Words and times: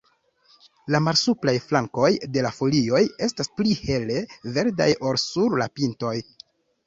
La 0.93 0.99
malsupraj 1.07 1.53
flankoj 1.65 2.07
de 2.37 2.43
la 2.45 2.51
folioj 2.55 3.03
estas 3.27 3.51
pli 3.61 3.77
hele 3.81 4.17
verdaj 4.57 4.89
ol 5.11 5.19
sur 5.25 5.59
la 5.63 5.69
pintoj. 5.81 6.15